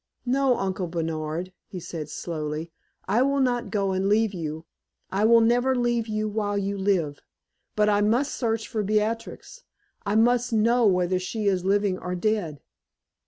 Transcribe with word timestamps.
"No, 0.25 0.57
Uncle 0.57 0.87
Bernard," 0.87 1.53
he 1.67 1.79
said, 1.79 2.09
slowly, 2.09 2.71
"I 3.07 3.21
will 3.21 3.39
not 3.39 3.69
go 3.69 3.91
and 3.91 4.09
leave 4.09 4.33
you 4.33 4.65
I 5.11 5.25
will 5.25 5.41
never 5.41 5.75
leave 5.75 6.07
you 6.07 6.27
while 6.27 6.57
you 6.57 6.75
live. 6.75 7.19
But 7.75 7.87
I 7.87 8.01
must 8.01 8.33
search 8.33 8.67
for 8.67 8.81
Beatrix 8.81 9.61
I 10.03 10.15
must 10.15 10.53
know 10.53 10.87
whether 10.87 11.19
she 11.19 11.45
is 11.45 11.63
living 11.65 11.99
or 11.99 12.15
dead. 12.15 12.61